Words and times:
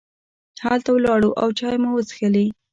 هلته 0.65 0.89
ولاړو 0.93 1.29
او 1.41 1.47
چای 1.59 1.75
مو 1.81 1.89
وڅښلې. 1.93 2.45